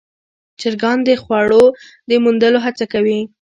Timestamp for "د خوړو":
1.07-1.63